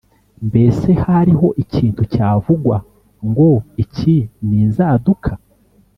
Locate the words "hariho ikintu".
1.03-2.01